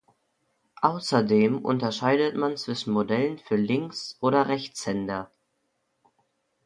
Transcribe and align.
Außerdem 0.81 1.59
unterscheidet 1.63 2.35
man 2.35 2.57
zwischen 2.57 2.91
Modellen 2.91 3.37
für 3.37 3.55
Links- 3.55 4.17
oder 4.19 4.47
Rechtshänder. 4.47 5.29